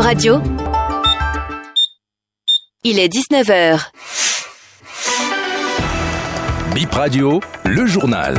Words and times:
Bip 0.00 0.06
Radio. 0.06 0.40
Il 2.84 2.98
est 2.98 3.12
19h. 3.12 3.90
Bip 6.74 6.94
Radio, 6.94 7.40
le 7.66 7.84
journal. 7.84 8.34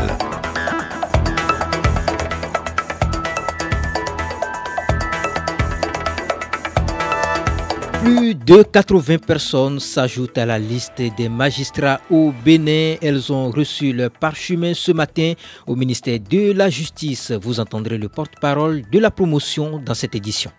Plus 8.01 8.33
de 8.33 8.63
80 8.63 9.19
personnes 9.19 9.79
s'ajoutent 9.79 10.39
à 10.39 10.47
la 10.47 10.57
liste 10.57 10.99
des 11.15 11.29
magistrats 11.29 12.01
au 12.09 12.33
Bénin. 12.43 12.95
Elles 13.03 13.31
ont 13.31 13.51
reçu 13.51 13.93
le 13.93 14.09
parchemin 14.09 14.73
ce 14.73 14.91
matin 14.91 15.33
au 15.67 15.75
ministère 15.75 16.17
de 16.27 16.53
la 16.53 16.71
Justice. 16.71 17.31
Vous 17.31 17.59
entendrez 17.59 17.99
le 17.99 18.09
porte-parole 18.09 18.81
de 18.91 18.97
la 18.97 19.11
promotion 19.11 19.77
dans 19.77 19.93
cette 19.93 20.15
édition. 20.15 20.49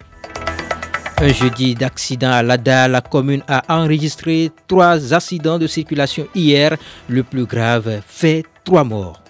Un 1.22 1.32
jeudi 1.32 1.76
d'accident 1.76 2.32
à 2.32 2.42
Lada, 2.42 2.88
la 2.88 3.00
commune 3.00 3.44
a 3.46 3.62
enregistré 3.68 4.50
trois 4.66 5.14
accidents 5.14 5.56
de 5.56 5.68
circulation 5.68 6.26
hier. 6.34 6.76
Le 7.08 7.22
plus 7.22 7.44
grave 7.46 8.02
fait 8.04 8.42
trois 8.64 8.82
morts. 8.82 9.22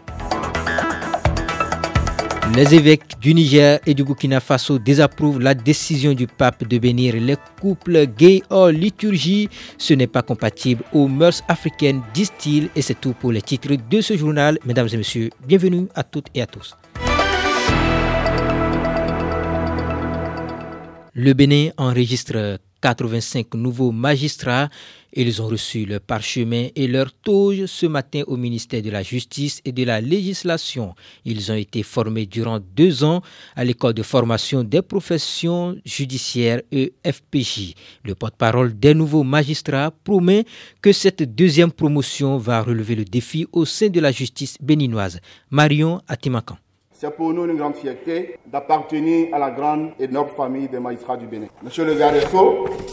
Les 2.57 2.75
évêques 2.75 3.21
du 3.21 3.35
Niger 3.35 3.79
et 3.85 3.93
du 3.93 4.05
Burkina 4.05 4.41
Faso 4.41 4.79
désapprouvent 4.79 5.39
la 5.41 5.53
décision 5.53 6.15
du 6.15 6.27
pape 6.27 6.67
de 6.67 6.79
bénir 6.79 7.15
les 7.21 7.37
couples 7.61 8.07
gays 8.07 8.41
hors 8.49 8.69
liturgie. 8.71 9.51
Ce 9.77 9.93
n'est 9.93 10.07
pas 10.07 10.23
compatible 10.23 10.83
aux 10.95 11.09
mœurs 11.09 11.43
africaines, 11.47 12.01
disent-ils. 12.15 12.71
Et 12.75 12.81
c'est 12.81 12.99
tout 12.99 13.13
pour 13.13 13.33
les 13.33 13.43
titres 13.43 13.77
de 13.91 14.01
ce 14.01 14.17
journal. 14.17 14.59
Mesdames 14.65 14.89
et 14.91 14.97
messieurs, 14.97 15.29
bienvenue 15.47 15.89
à 15.95 16.05
toutes 16.05 16.29
et 16.35 16.41
à 16.41 16.47
tous. 16.47 16.75
Le 21.15 21.35
Bénin 21.35 21.73
enregistre 21.77 22.59
85 22.81 23.55
nouveaux 23.55 23.93
magistrats. 23.93 24.71
Ils 25.13 25.43
ont 25.43 25.47
reçu 25.47 25.85
le 25.85 26.01
parchemin 26.01 26.69
et 26.75 26.87
leur 26.87 27.13
toge 27.13 27.67
ce 27.67 27.85
matin 27.85 28.23
au 28.27 28.39
ministère 28.39 28.81
de 28.81 28.89
la 28.89 29.03
Justice 29.03 29.61
et 29.67 29.73
de 29.73 29.85
la 29.85 30.01
Législation. 30.01 30.95
Ils 31.27 31.53
ont 31.53 31.55
été 31.55 31.83
formés 31.83 32.25
durant 32.25 32.61
deux 32.61 33.05
ans 33.05 33.21
à 33.55 33.63
l'école 33.63 33.93
de 33.93 34.03
formation 34.03 34.65
des 34.65 34.81
professions 34.81 35.77
judiciaires 35.85 36.63
EFPJ. 36.73 37.75
Le 38.05 38.15
porte-parole 38.15 38.73
des 38.79 38.95
nouveaux 38.95 39.23
magistrats 39.23 39.91
promet 39.91 40.47
que 40.81 40.93
cette 40.93 41.35
deuxième 41.35 41.73
promotion 41.73 42.39
va 42.39 42.63
relever 42.63 42.95
le 42.95 43.05
défi 43.05 43.47
au 43.53 43.67
sein 43.67 43.89
de 43.89 44.01
la 44.01 44.13
justice 44.13 44.57
béninoise. 44.63 45.21
Marion 45.51 46.01
Atimakan. 46.09 46.57
C'est 47.03 47.11
pour 47.17 47.33
nous 47.33 47.45
une 47.47 47.57
grande 47.57 47.75
fierté 47.75 48.39
d'appartenir 48.47 49.35
à 49.35 49.39
la 49.41 49.51
grande 49.51 49.91
et 49.99 50.07
noble 50.07 50.31
famille 50.37 50.69
des 50.69 50.79
magistrats 50.79 51.17
du 51.17 51.27
Bénin. 51.27 51.49
Monsieur 51.61 51.85
le 51.85 51.97
garde 51.97 52.15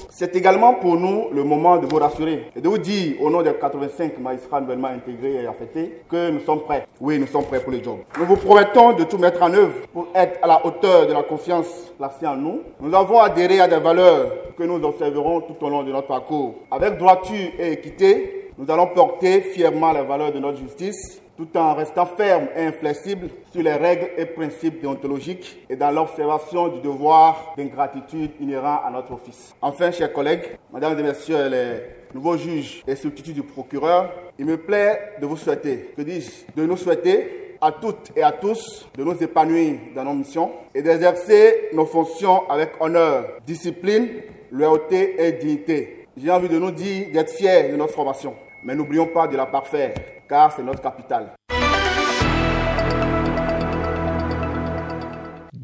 c'est 0.09 0.35
également 0.35 0.73
pour 0.73 0.95
nous 0.95 1.25
le 1.31 1.43
moment 1.43 1.77
de 1.77 1.85
vous 1.85 1.97
rassurer 1.97 2.45
et 2.55 2.59
de 2.59 2.67
vous 2.67 2.79
dire 2.79 3.21
au 3.21 3.29
nom 3.29 3.43
des 3.43 3.53
85 3.53 4.17
magistrats 4.17 4.61
nouvellement 4.61 4.87
intégrés 4.87 5.43
et 5.43 5.45
affectés 5.45 6.01
que 6.09 6.31
nous 6.31 6.39
sommes 6.39 6.61
prêts. 6.61 6.87
Oui, 6.99 7.19
nous 7.19 7.27
sommes 7.27 7.45
prêts 7.45 7.59
pour 7.59 7.71
le 7.71 7.83
job. 7.83 7.99
Nous 8.17 8.25
vous 8.25 8.35
promettons 8.37 8.93
de 8.93 9.03
tout 9.03 9.19
mettre 9.19 9.43
en 9.43 9.53
œuvre 9.53 9.75
pour 9.93 10.07
être 10.15 10.39
à 10.41 10.47
la 10.47 10.65
hauteur 10.65 11.05
de 11.05 11.13
la 11.13 11.21
confiance 11.21 11.67
placée 11.95 12.25
en 12.25 12.35
nous. 12.35 12.61
Nous 12.79 12.95
avons 12.95 13.19
adhéré 13.19 13.59
à 13.59 13.67
des 13.67 13.77
valeurs 13.77 14.55
que 14.57 14.63
nous 14.63 14.83
observerons 14.83 15.41
tout 15.41 15.63
au 15.63 15.69
long 15.69 15.83
de 15.83 15.91
notre 15.91 16.07
parcours. 16.07 16.55
Avec 16.71 16.97
droiture 16.97 17.51
et 17.59 17.73
équité, 17.73 18.49
nous 18.57 18.71
allons 18.71 18.87
porter 18.87 19.41
fièrement 19.41 19.91
les 19.93 20.01
valeurs 20.01 20.33
de 20.33 20.39
notre 20.39 20.57
justice 20.57 21.21
tout 21.39 21.57
en 21.57 21.73
restant 21.73 22.05
ferme 22.05 22.49
et 22.53 22.65
inflexible 22.65 23.29
sur 23.49 23.63
les 23.63 23.71
règles 23.71 24.09
et 24.17 24.25
principes 24.25 24.81
déontologiques 24.81 25.65
et 25.69 25.77
dans 25.77 25.89
l'observation 25.89 26.67
du 26.67 26.81
devoir 26.81 27.53
d'ingratitude 27.55 28.31
inhérent 28.41 28.81
à 28.85 28.91
notre 28.91 29.13
office. 29.13 29.55
Enfin, 29.61 29.89
chers 29.91 30.11
collègues, 30.11 30.57
mesdames 30.73 30.99
et 30.99 31.03
messieurs 31.03 31.47
les 31.47 32.13
nouveaux 32.13 32.35
juges 32.35 32.83
et 32.85 32.97
substituts 32.97 33.31
du 33.31 33.43
procureur, 33.43 34.11
il 34.37 34.45
me 34.45 34.57
plaît 34.57 35.13
de 35.21 35.25
vous 35.25 35.37
souhaiter, 35.37 35.93
que 35.95 36.01
dis-je, 36.01 36.61
de 36.61 36.67
nous 36.67 36.75
souhaiter 36.75 37.55
à 37.61 37.71
toutes 37.71 38.11
et 38.17 38.21
à 38.21 38.33
tous 38.33 38.89
de 38.97 39.03
nous 39.05 39.23
épanouir 39.23 39.79
dans 39.95 40.03
nos 40.03 40.15
missions 40.15 40.51
et 40.75 40.81
d'exercer 40.81 41.69
nos 41.71 41.85
fonctions 41.85 42.49
avec 42.49 42.71
honneur, 42.81 43.37
discipline, 43.45 44.09
loyauté 44.51 45.15
et 45.25 45.31
dignité. 45.31 46.05
J'ai 46.17 46.31
envie 46.31 46.49
de 46.49 46.59
nous 46.59 46.71
dire 46.71 47.07
d'être 47.13 47.31
fiers 47.31 47.69
de 47.69 47.77
notre 47.77 47.93
formation, 47.93 48.35
mais 48.63 48.75
n'oublions 48.75 49.07
pas 49.07 49.27
de 49.27 49.37
la 49.37 49.45
parfaire 49.45 49.93
car 50.27 50.51
c'est 50.51 50.63
notre 50.63 50.81
capitale. 50.81 51.38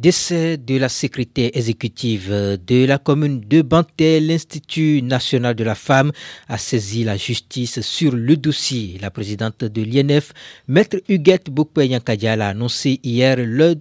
Décès 0.06 0.58
de 0.58 0.78
la 0.78 0.88
secrétaire 0.88 1.50
exécutive 1.56 2.30
de 2.30 2.86
la 2.86 3.00
commune 3.00 3.40
de 3.40 3.64
Banté, 3.64 4.20
l'Institut 4.20 5.02
national 5.02 5.56
de 5.56 5.64
la 5.64 5.74
femme 5.74 6.12
a 6.48 6.60
saisi 6.60 7.04
la 7.04 7.18
justice 7.18 7.82
sur 7.82 8.12
le 8.12 8.38
dossier. 8.38 9.00
La 9.02 9.10
présidente 9.10 9.64
de 9.64 9.82
l'INF, 9.82 10.32
Maître 10.68 10.98
Huguette 11.10 11.50
Bokpe 11.50 11.80
l'a 11.80 12.48
annoncé 12.48 13.00
hier 13.02 13.38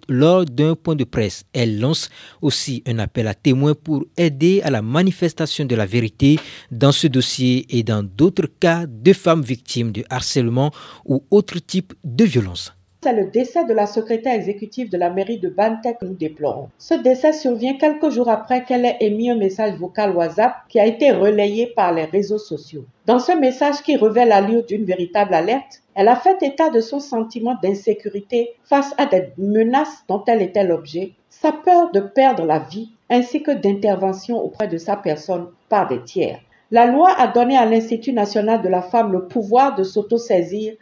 lors 0.08 0.46
d'un 0.46 0.74
point 0.76 0.96
de 0.96 1.04
presse. 1.04 1.44
Elle 1.52 1.78
lance 1.78 2.08
aussi 2.40 2.82
un 2.86 3.00
appel 3.00 3.26
à 3.28 3.34
témoins 3.34 3.74
pour 3.74 4.06
aider 4.16 4.62
à 4.62 4.70
la 4.70 4.80
manifestation 4.80 5.66
de 5.66 5.76
la 5.76 5.84
vérité 5.84 6.38
dans 6.70 6.92
ce 6.92 7.06
dossier 7.06 7.66
et 7.68 7.82
dans 7.82 8.02
d'autres 8.02 8.48
cas 8.60 8.86
de 8.86 9.12
femmes 9.12 9.42
victimes 9.42 9.92
de 9.92 10.02
harcèlement 10.08 10.72
ou 11.04 11.22
autres 11.30 11.58
types 11.58 11.92
de 12.02 12.24
violences. 12.24 12.72
C'est 13.04 13.12
le 13.12 13.26
décès 13.26 13.66
de 13.66 13.74
la 13.74 13.86
secrétaire 13.86 14.32
exécutive 14.32 14.88
de 14.88 14.96
la 14.96 15.10
mairie 15.10 15.38
de 15.38 15.50
Bantec 15.50 15.98
que 15.98 16.06
nous 16.06 16.14
déplorons. 16.14 16.70
Ce 16.78 16.94
décès 16.94 17.34
survient 17.34 17.76
quelques 17.76 18.08
jours 18.08 18.30
après 18.30 18.64
qu'elle 18.64 18.86
ait 18.86 18.96
émis 19.00 19.28
un 19.28 19.36
message 19.36 19.74
vocal 19.74 20.16
WhatsApp 20.16 20.54
qui 20.70 20.80
a 20.80 20.86
été 20.86 21.10
relayé 21.10 21.66
par 21.66 21.92
les 21.92 22.06
réseaux 22.06 22.38
sociaux. 22.38 22.86
Dans 23.04 23.18
ce 23.18 23.32
message 23.32 23.82
qui 23.82 23.96
révèle 23.96 24.28
l'allure 24.28 24.64
d'une 24.64 24.86
véritable 24.86 25.34
alerte, 25.34 25.82
elle 25.94 26.08
a 26.08 26.16
fait 26.16 26.42
état 26.42 26.70
de 26.70 26.80
son 26.80 26.98
sentiment 26.98 27.58
d'insécurité 27.62 28.54
face 28.64 28.94
à 28.96 29.04
des 29.04 29.32
menaces 29.36 30.02
dont 30.08 30.24
elle 30.26 30.40
était 30.40 30.64
l'objet, 30.64 31.12
sa 31.28 31.52
peur 31.52 31.90
de 31.92 32.00
perdre 32.00 32.46
la 32.46 32.60
vie, 32.60 32.88
ainsi 33.10 33.42
que 33.42 33.50
d'intervention 33.50 34.42
auprès 34.42 34.66
de 34.66 34.78
sa 34.78 34.96
personne 34.96 35.48
par 35.68 35.88
des 35.88 36.02
tiers. 36.04 36.40
La 36.74 36.86
loi 36.86 37.14
a 37.16 37.28
donné 37.28 37.56
à 37.56 37.66
l'Institut 37.66 38.12
national 38.12 38.60
de 38.60 38.68
la 38.68 38.82
femme 38.82 39.12
le 39.12 39.28
pouvoir 39.28 39.76
de 39.76 39.84
s'autosaisir 39.84 40.74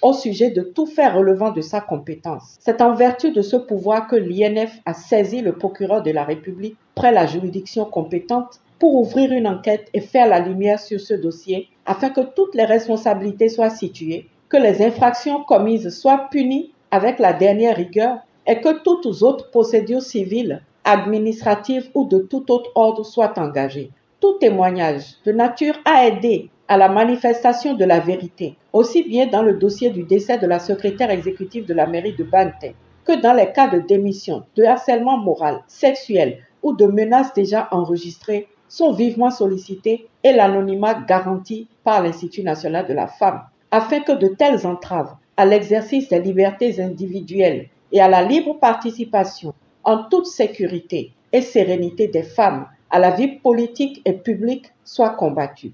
au 0.00 0.12
sujet 0.12 0.52
de 0.52 0.62
tout 0.62 0.86
fait 0.86 1.08
relevant 1.08 1.50
de 1.50 1.60
sa 1.60 1.80
compétence. 1.80 2.54
C'est 2.60 2.80
en 2.80 2.94
vertu 2.94 3.32
de 3.32 3.42
ce 3.42 3.56
pouvoir 3.56 4.06
que 4.06 4.14
l'INF 4.14 4.78
a 4.86 4.94
saisi 4.94 5.40
le 5.40 5.56
procureur 5.56 6.04
de 6.04 6.12
la 6.12 6.22
République 6.22 6.76
près 6.94 7.10
la 7.10 7.26
juridiction 7.26 7.84
compétente 7.84 8.60
pour 8.78 8.94
ouvrir 8.94 9.32
une 9.32 9.48
enquête 9.48 9.88
et 9.92 10.00
faire 10.00 10.28
la 10.28 10.38
lumière 10.38 10.78
sur 10.78 11.00
ce 11.00 11.14
dossier 11.14 11.66
afin 11.84 12.10
que 12.10 12.20
toutes 12.20 12.54
les 12.54 12.64
responsabilités 12.64 13.48
soient 13.48 13.70
situées, 13.70 14.28
que 14.48 14.56
les 14.56 14.80
infractions 14.86 15.42
commises 15.42 15.88
soient 15.88 16.28
punies 16.30 16.70
avec 16.92 17.18
la 17.18 17.32
dernière 17.32 17.74
rigueur 17.74 18.18
et 18.46 18.60
que 18.60 18.84
toutes 18.84 19.20
autres 19.24 19.50
procédures 19.50 20.02
civiles, 20.02 20.62
administratives 20.84 21.90
ou 21.96 22.04
de 22.04 22.20
tout 22.20 22.52
autre 22.52 22.70
ordre 22.76 23.04
soient 23.04 23.36
engagées 23.36 23.90
tout 24.20 24.34
témoignage 24.38 25.16
de 25.24 25.32
nature 25.32 25.74
à 25.84 26.06
aider 26.06 26.50
à 26.68 26.76
la 26.76 26.88
manifestation 26.88 27.74
de 27.74 27.84
la 27.84 27.98
vérité, 27.98 28.56
aussi 28.72 29.02
bien 29.02 29.26
dans 29.26 29.42
le 29.42 29.54
dossier 29.54 29.90
du 29.90 30.04
décès 30.04 30.38
de 30.38 30.46
la 30.46 30.58
secrétaire 30.58 31.10
exécutive 31.10 31.66
de 31.66 31.74
la 31.74 31.86
mairie 31.86 32.14
de 32.14 32.22
Bante 32.22 32.74
que 33.04 33.20
dans 33.20 33.32
les 33.32 33.50
cas 33.50 33.68
de 33.68 33.80
démission, 33.80 34.44
de 34.56 34.64
harcèlement 34.64 35.16
moral, 35.16 35.62
sexuel 35.66 36.38
ou 36.62 36.74
de 36.74 36.86
menaces 36.86 37.34
déjà 37.34 37.66
enregistrées 37.72 38.46
sont 38.68 38.92
vivement 38.92 39.30
sollicités 39.30 40.06
et 40.22 40.32
l'anonymat 40.32 40.94
garanti 40.94 41.66
par 41.82 42.02
l'Institut 42.02 42.42
national 42.42 42.86
de 42.86 42.94
la 42.94 43.08
femme, 43.08 43.42
afin 43.70 44.00
que 44.00 44.12
de 44.12 44.28
telles 44.28 44.66
entraves 44.66 45.14
à 45.36 45.46
l'exercice 45.46 46.08
des 46.08 46.20
libertés 46.20 46.80
individuelles 46.80 47.68
et 47.90 48.00
à 48.00 48.08
la 48.08 48.22
libre 48.22 48.58
participation 48.60 49.54
en 49.82 50.04
toute 50.04 50.26
sécurité 50.26 51.12
et 51.32 51.40
sérénité 51.40 52.06
des 52.06 52.22
femmes 52.22 52.66
à 52.90 52.98
la 52.98 53.10
vie 53.12 53.28
politique 53.28 54.02
et 54.04 54.12
publique 54.12 54.66
soit 54.84 55.10
combattue. 55.10 55.72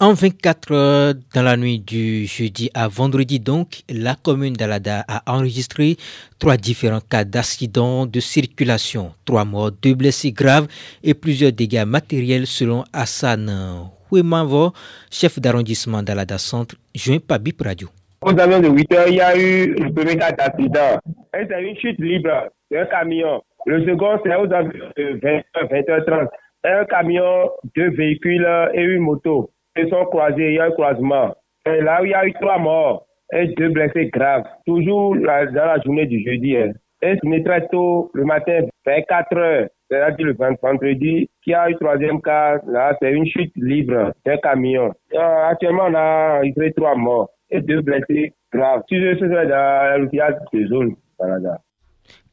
En 0.00 0.12
24 0.12 0.72
heures 0.72 1.14
dans 1.34 1.42
la 1.42 1.56
nuit 1.56 1.78
du 1.78 2.26
jeudi 2.26 2.68
à 2.74 2.88
vendredi 2.88 3.38
donc, 3.38 3.82
la 3.88 4.16
commune 4.16 4.52
d'Alada 4.52 5.04
a 5.08 5.22
enregistré 5.32 5.96
trois 6.38 6.56
différents 6.56 7.00
cas 7.00 7.24
d'accidents 7.24 8.04
de 8.04 8.20
circulation, 8.20 9.12
trois 9.24 9.44
morts, 9.44 9.70
deux 9.70 9.94
blessés 9.94 10.32
graves 10.32 10.66
et 11.02 11.14
plusieurs 11.14 11.52
dégâts 11.52 11.84
matériels 11.86 12.46
selon 12.46 12.84
Hassan 12.92 13.88
Ouemavo, 14.10 14.72
chef 15.10 15.38
d'arrondissement 15.38 16.02
d'Alada 16.02 16.38
Centre, 16.38 16.74
joint 16.94 17.20
par 17.20 17.38
BIP 17.38 17.62
Radio. 17.62 17.88
Aux 18.20 18.38
avions 18.38 18.60
de 18.60 18.68
8 18.68 18.92
heures, 18.94 19.08
il 19.08 19.14
y 19.16 19.20
a 19.20 19.36
eu 19.36 19.74
le 19.74 19.92
premier 19.92 20.16
cas 20.16 20.32
d'accident. 20.32 20.98
C'est 21.32 21.60
une 21.62 21.76
chute 21.76 21.98
libre 21.98 22.48
d'un 22.74 22.86
camion. 22.86 23.40
Le 23.66 23.86
second, 23.86 24.18
c'est 24.24 24.34
aux 24.34 24.52
avions 24.52 24.90
de 24.96 25.20
20 25.22 25.42
h 25.70 26.04
30 26.04 26.28
Un 26.64 26.84
camion, 26.86 27.50
deux 27.76 27.90
véhicules 27.90 28.46
et 28.74 28.82
une 28.82 29.02
moto. 29.02 29.50
Ils 29.76 29.88
sont 29.88 30.04
croisés, 30.06 30.48
il 30.48 30.54
y 30.54 30.58
a 30.58 30.64
un 30.64 30.70
croisement. 30.70 31.34
Et 31.66 31.80
là 31.80 32.00
il 32.02 32.10
y 32.10 32.14
a 32.14 32.26
eu 32.26 32.32
trois 32.34 32.58
morts 32.58 33.06
et 33.32 33.46
deux 33.56 33.70
blessés 33.70 34.10
graves. 34.12 34.44
Toujours 34.66 35.16
dans 35.16 35.54
la 35.54 35.80
journée 35.84 36.06
du 36.06 36.22
jeudi. 36.24 36.56
Hein. 36.56 36.72
et 37.02 37.16
se 37.16 37.44
très 37.44 37.66
tôt 37.68 38.10
le 38.12 38.24
matin 38.24 38.60
vers 38.84 39.06
4 39.06 39.36
heures. 39.36 39.68
C'est-à-dire 39.90 40.26
le 40.26 40.36
vendredi, 40.60 41.28
qui 41.42 41.54
a 41.54 41.70
eu 41.70 41.76
troisième 41.76 42.20
cas, 42.22 42.58
là, 42.66 42.96
c'est 43.00 43.12
une 43.12 43.26
chute 43.26 43.52
libre 43.54 44.12
d'un 44.24 44.36
camion. 44.38 44.92
Euh, 45.14 45.48
actuellement, 45.50 45.84
on 45.88 45.94
a 45.94 46.40
eu 46.42 46.72
trois 46.74 46.96
morts 46.96 47.30
et 47.50 47.60
deux 47.60 47.82
blessés 47.82 48.32
graves. 48.52 48.82
Si 48.88 49.00
je 49.00 49.14
suis 49.16 49.28
dans 49.28 50.00
l'outillage 50.00 50.34
de 50.52 50.66
zone, 50.66 50.96
Canada. 51.18 51.58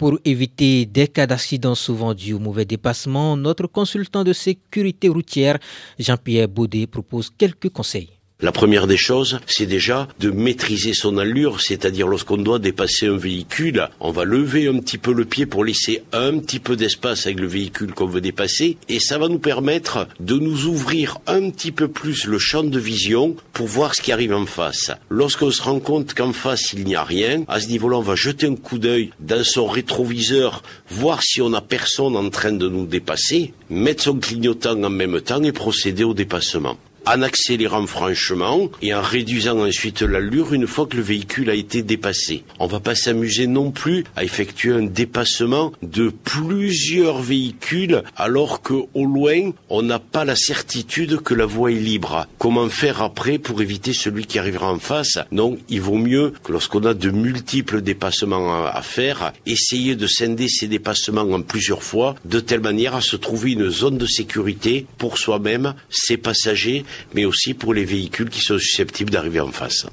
Pour 0.01 0.17
éviter 0.25 0.87
des 0.87 1.07
cas 1.07 1.27
d'accident 1.27 1.75
souvent 1.75 2.15
dus 2.15 2.33
au 2.33 2.39
mauvais 2.39 2.65
dépassement, 2.65 3.37
notre 3.37 3.67
consultant 3.67 4.23
de 4.23 4.33
sécurité 4.33 5.09
routière, 5.09 5.59
Jean-Pierre 5.99 6.47
Baudet, 6.47 6.87
propose 6.87 7.29
quelques 7.29 7.69
conseils. 7.69 8.09
La 8.43 8.51
première 8.51 8.87
des 8.87 8.97
choses, 8.97 9.39
c'est 9.45 9.67
déjà 9.67 10.07
de 10.19 10.31
maîtriser 10.31 10.95
son 10.95 11.19
allure, 11.19 11.61
c'est-à-dire 11.61 12.07
lorsqu'on 12.07 12.37
doit 12.37 12.57
dépasser 12.57 13.05
un 13.05 13.15
véhicule, 13.15 13.87
on 13.99 14.09
va 14.09 14.23
lever 14.23 14.67
un 14.67 14.79
petit 14.79 14.97
peu 14.97 15.13
le 15.13 15.25
pied 15.25 15.45
pour 15.45 15.63
laisser 15.63 16.01
un 16.11 16.39
petit 16.39 16.57
peu 16.57 16.75
d'espace 16.75 17.27
avec 17.27 17.39
le 17.39 17.45
véhicule 17.45 17.93
qu'on 17.93 18.07
veut 18.07 18.19
dépasser, 18.19 18.77
et 18.89 18.99
ça 18.99 19.19
va 19.19 19.27
nous 19.27 19.37
permettre 19.37 20.07
de 20.19 20.39
nous 20.39 20.65
ouvrir 20.65 21.19
un 21.27 21.51
petit 21.51 21.71
peu 21.71 21.87
plus 21.87 22.25
le 22.25 22.39
champ 22.39 22.63
de 22.63 22.79
vision 22.79 23.35
pour 23.53 23.67
voir 23.67 23.93
ce 23.93 24.01
qui 24.01 24.11
arrive 24.11 24.33
en 24.33 24.47
face. 24.47 24.89
Lorsqu'on 25.11 25.51
se 25.51 25.61
rend 25.61 25.79
compte 25.79 26.15
qu'en 26.15 26.33
face 26.33 26.73
il 26.73 26.83
n'y 26.85 26.95
a 26.95 27.03
rien, 27.03 27.43
à 27.47 27.59
ce 27.59 27.67
niveau-là, 27.67 27.97
on 27.97 28.01
va 28.01 28.15
jeter 28.15 28.47
un 28.47 28.55
coup 28.55 28.79
d'œil 28.79 29.11
dans 29.19 29.43
son 29.43 29.67
rétroviseur, 29.67 30.63
voir 30.89 31.21
si 31.21 31.43
on 31.43 31.53
a 31.53 31.61
personne 31.61 32.15
en 32.15 32.31
train 32.31 32.53
de 32.53 32.67
nous 32.67 32.87
dépasser, 32.87 33.53
mettre 33.69 34.01
son 34.01 34.17
clignotant 34.17 34.81
en 34.81 34.89
même 34.89 35.21
temps 35.21 35.43
et 35.43 35.51
procéder 35.51 36.03
au 36.03 36.15
dépassement 36.15 36.79
en 37.05 37.21
accélérant 37.21 37.87
franchement 37.87 38.69
et 38.81 38.93
en 38.93 39.01
réduisant 39.01 39.59
ensuite 39.59 40.01
l'allure 40.01 40.53
une 40.53 40.67
fois 40.67 40.85
que 40.85 40.97
le 40.97 41.03
véhicule 41.03 41.49
a 41.49 41.55
été 41.55 41.81
dépassé. 41.81 42.43
On 42.59 42.67
va 42.67 42.79
pas 42.79 42.95
s'amuser 42.95 43.47
non 43.47 43.71
plus 43.71 44.03
à 44.15 44.23
effectuer 44.23 44.73
un 44.73 44.83
dépassement 44.83 45.71
de 45.81 46.09
plusieurs 46.09 47.21
véhicules 47.21 48.03
alors 48.15 48.61
que 48.61 48.73
au 48.93 49.05
loin 49.05 49.51
on 49.69 49.81
n'a 49.81 49.99
pas 49.99 50.25
la 50.25 50.35
certitude 50.35 51.21
que 51.21 51.33
la 51.33 51.45
voie 51.45 51.71
est 51.71 51.75
libre. 51.75 52.27
Comment 52.37 52.69
faire 52.69 53.01
après 53.01 53.37
pour 53.37 53.61
éviter 53.61 53.93
celui 53.93 54.25
qui 54.25 54.39
arrivera 54.39 54.71
en 54.71 54.79
face? 54.79 55.17
Donc 55.31 55.59
il 55.69 55.81
vaut 55.81 55.97
mieux 55.97 56.33
que 56.43 56.51
lorsqu'on 56.51 56.85
a 56.85 56.93
de 56.93 57.09
multiples 57.09 57.81
dépassements 57.81 58.65
à 58.65 58.81
faire, 58.81 59.33
essayer 59.45 59.95
de 59.95 60.07
scinder 60.07 60.47
ces 60.47 60.67
dépassements 60.67 61.21
en 61.21 61.41
plusieurs 61.41 61.83
fois 61.83 62.15
de 62.25 62.39
telle 62.39 62.61
manière 62.61 62.95
à 62.95 63.01
se 63.01 63.15
trouver 63.15 63.53
une 63.53 63.69
zone 63.69 63.97
de 63.97 64.05
sécurité 64.05 64.85
pour 64.97 65.17
soi-même, 65.17 65.73
ses 65.89 66.17
passagers 66.17 66.83
mais 67.13 67.25
aussi 67.25 67.53
pour 67.53 67.73
les 67.73 67.85
véhicules 67.85 68.29
qui 68.29 68.41
sont 68.41 68.57
susceptibles 68.57 69.11
d'arriver 69.11 69.39
en 69.39 69.51
face. 69.51 69.85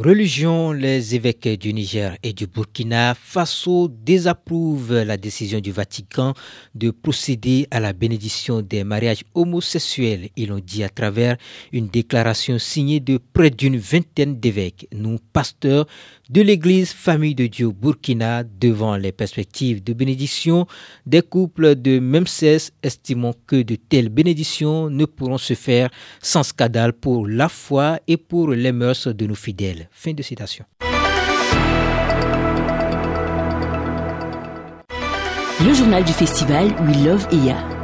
Religion, 0.00 0.70
les 0.70 1.16
évêques 1.16 1.48
du 1.58 1.74
Niger 1.74 2.16
et 2.22 2.32
du 2.32 2.46
Burkina 2.46 3.16
Faso 3.20 3.88
désapprouvent 3.88 4.94
la 4.94 5.16
décision 5.16 5.58
du 5.58 5.72
Vatican 5.72 6.34
de 6.76 6.92
procéder 6.92 7.66
à 7.72 7.80
la 7.80 7.92
bénédiction 7.92 8.62
des 8.62 8.84
mariages 8.84 9.24
homosexuels. 9.34 10.28
Ils 10.36 10.50
l'ont 10.50 10.62
dit 10.64 10.84
à 10.84 10.88
travers 10.88 11.36
une 11.72 11.88
déclaration 11.88 12.60
signée 12.60 13.00
de 13.00 13.18
près 13.18 13.50
d'une 13.50 13.76
vingtaine 13.76 14.38
d'évêques. 14.38 14.86
Nous, 14.92 15.18
pasteurs 15.32 15.88
de 16.28 16.42
l'Église 16.42 16.92
Famille 16.92 17.34
de 17.34 17.46
Dieu 17.46 17.70
Burkina, 17.70 18.42
devant 18.44 18.96
les 18.96 19.12
perspectives 19.12 19.82
de 19.82 19.92
bénédiction 19.92 20.66
des 21.06 21.22
couples 21.22 21.74
de 21.74 21.98
même 21.98 22.26
sexe, 22.26 22.72
estimons 22.82 23.34
que 23.46 23.62
de 23.62 23.76
telles 23.76 24.08
bénédictions 24.08 24.90
ne 24.90 25.04
pourront 25.06 25.38
se 25.38 25.54
faire 25.54 25.90
sans 26.20 26.42
scandale 26.42 26.92
pour 26.92 27.26
la 27.26 27.48
foi 27.48 28.00
et 28.06 28.16
pour 28.16 28.50
les 28.50 28.72
mœurs 28.72 29.08
de 29.08 29.26
nos 29.26 29.34
fidèles. 29.34 29.88
Fin 29.90 30.12
de 30.12 30.22
citation. 30.22 30.64
Le 35.64 35.74
journal 35.74 36.04
du 36.04 36.12
festival 36.12 36.66
We 36.86 37.04
Love 37.04 37.26
EA. 37.32 37.77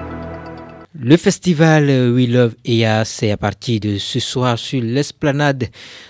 Le 1.06 1.18
festival 1.18 1.90
We 2.14 2.30
Love 2.30 2.54
EA, 2.64 3.04
c'est 3.04 3.30
à 3.30 3.36
partir 3.36 3.78
de 3.78 3.98
ce 3.98 4.18
soir 4.20 4.58
sur 4.58 4.80
l'esplanade 4.80 5.68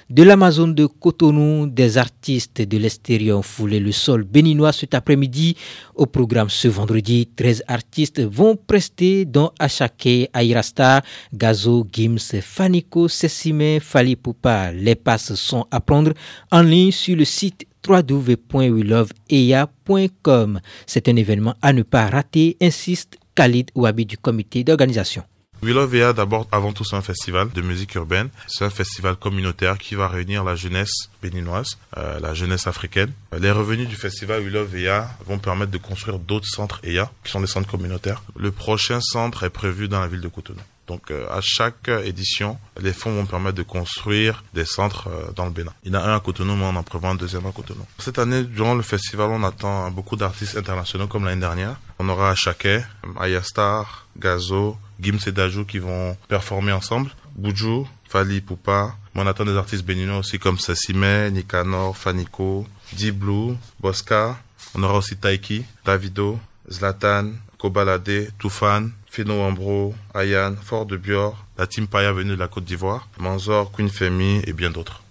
de 0.08 0.23
l'Amazon 0.23 0.69
de 0.69 0.87
Cotonou. 0.87 1.67
Des 1.67 1.99
artistes 1.99 2.62
de 2.62 2.79
l'extérieur 2.79 3.41
ont 3.41 3.43
foulé 3.43 3.81
le 3.81 3.91
sol 3.91 4.23
béninois 4.23 4.70
cet 4.70 4.94
après-midi. 4.94 5.56
Au 5.96 6.06
programme 6.06 6.49
ce 6.49 6.69
vendredi, 6.69 7.29
13 7.35 7.64
artistes 7.67 8.23
vont 8.23 8.55
prester, 8.55 9.25
dont 9.25 9.50
Achake, 9.58 10.31
Ayrasta, 10.32 11.02
Gazo, 11.32 11.85
Gims, 11.93 12.40
Faniko, 12.40 13.08
Sessime, 13.08 13.81
Fali 13.81 14.14
Poupa. 14.14 14.70
Les 14.70 14.94
passes 14.94 15.35
sont 15.35 15.67
à 15.73 15.81
prendre 15.81 16.12
en 16.52 16.62
ligne 16.62 16.93
sur 16.93 17.17
le 17.17 17.25
site 17.25 17.67
www.weloveea.com. 17.85 20.61
C'est 20.87 21.08
un 21.08 21.17
événement 21.17 21.56
à 21.61 21.73
ne 21.73 21.82
pas 21.82 22.06
rater, 22.06 22.56
insiste 22.62 23.19
Khalid 23.34 23.70
Ouabi 23.75 24.06
du 24.06 24.19
comité 24.19 24.64
d'organisation. 24.64 25.25
Willow 25.62 25.86
VA, 25.86 26.12
d'abord, 26.12 26.46
avant 26.52 26.72
tout, 26.72 26.84
c'est 26.84 26.96
un 26.96 27.00
festival 27.00 27.50
de 27.50 27.62
musique 27.62 27.94
urbaine. 27.94 28.28
C'est 28.48 28.64
un 28.64 28.70
festival 28.70 29.16
communautaire 29.16 29.78
qui 29.78 29.94
va 29.94 30.08
réunir 30.08 30.44
la 30.44 30.56
jeunesse 30.56 31.08
béninoise, 31.22 31.78
euh, 31.96 32.20
la 32.20 32.34
jeunesse 32.34 32.66
africaine. 32.66 33.12
Les 33.38 33.50
revenus 33.50 33.88
du 33.88 33.96
festival 33.96 34.42
Willow 34.42 34.66
VA 34.66 35.08
vont 35.26 35.38
permettre 35.38 35.70
de 35.72 35.78
construire 35.78 36.19
d'autres 36.19 36.48
centres 36.48 36.81
EA, 36.84 37.10
qui 37.25 37.31
sont 37.31 37.40
des 37.40 37.46
centres 37.46 37.70
communautaires. 37.70 38.22
Le 38.36 38.50
prochain 38.50 39.00
centre 39.00 39.44
est 39.44 39.50
prévu 39.50 39.88
dans 39.88 40.00
la 40.00 40.06
ville 40.06 40.20
de 40.20 40.28
Cotonou. 40.28 40.60
Donc 40.86 41.10
euh, 41.10 41.26
à 41.31 41.40
chaque 41.42 41.88
édition, 42.04 42.58
les 42.81 42.92
fonds 42.92 43.14
vont 43.14 43.26
permettre 43.26 43.56
de 43.56 43.62
construire 43.62 44.44
des 44.52 44.64
centres 44.64 45.08
euh, 45.08 45.32
dans 45.34 45.46
le 45.46 45.50
Bénin. 45.50 45.72
Il 45.84 45.92
y 45.92 45.96
en 45.96 46.00
a 46.00 46.02
un 46.02 46.16
à 46.16 46.20
Cotonou, 46.20 46.56
mais 46.56 46.64
on 46.64 46.76
en 46.76 46.82
prévoit 46.82 47.10
un 47.10 47.14
deuxième 47.14 47.46
à 47.46 47.52
Cotonou. 47.52 47.86
Cette 47.98 48.19
année, 48.19 48.42
durant 48.44 48.75
le 48.75 48.82
festival, 48.82 49.31
on 49.31 49.42
attend 49.44 49.90
beaucoup 49.90 50.16
d'artistes 50.16 50.56
internationaux 50.56 51.06
comme 51.06 51.25
l'année 51.25 51.40
dernière. 51.40 51.76
On 51.98 52.08
aura 52.08 52.31
Achake, 52.31 52.84
Ayastar, 53.19 54.06
Gazo, 54.19 54.76
Gims 55.00 55.20
et 55.26 55.32
Dajou 55.32 55.64
qui 55.64 55.78
vont 55.78 56.16
performer 56.28 56.72
ensemble. 56.72 57.10
Boudjou, 57.34 57.88
Fali 58.08 58.40
Poupa. 58.40 58.94
Mais 59.14 59.22
on 59.22 59.26
attend 59.26 59.44
des 59.44 59.56
artistes 59.56 59.84
béninois 59.84 60.19
aussi 60.19 60.38
comme 60.38 60.58
Sassime, 60.58 61.30
Nikanor, 61.30 61.96
Faniko, 61.96 62.66
Blue, 63.14 63.56
Bosca. 63.80 64.37
On 64.75 64.82
aura 64.82 64.98
aussi 64.98 65.16
Taiki, 65.16 65.64
Davido, 65.84 66.38
Zlatan, 66.70 67.32
Kobalade, 67.58 68.30
Toufan, 68.38 68.90
Fino 69.14 69.44
Ambro, 69.44 69.94
Ayan, 70.12 70.56
Fort 70.61 70.87
de 70.87 70.96
Bior, 70.96 71.46
la 71.56 71.69
Team 71.69 71.87
Paya 71.87 72.11
venue 72.11 72.31
de 72.31 72.34
la 72.34 72.49
Côte 72.49 72.64
d'Ivoire, 72.64 73.08
Manzor, 73.20 73.70
Queen 73.70 73.88
Femi 73.88 74.43
et 74.44 74.52
bien 74.52 74.72
d'autres. 74.72 75.05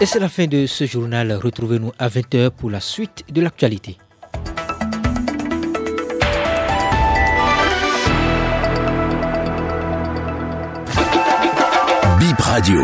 Et 0.00 0.06
c'est 0.06 0.18
la 0.18 0.28
fin 0.28 0.48
de 0.48 0.66
ce 0.66 0.86
journal. 0.86 1.32
Retrouvez-nous 1.32 1.92
à 2.00 2.08
20h 2.08 2.50
pour 2.50 2.68
la 2.68 2.80
suite 2.80 3.24
de 3.30 3.40
l'actualité. 3.40 3.96
Bip 12.18 12.40
Radio. 12.40 12.82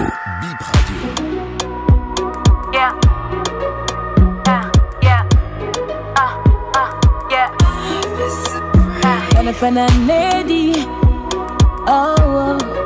If 9.56 9.62
an 9.62 10.06
lady, 10.06 10.74
oh. 11.88 12.14
oh. 12.18 12.85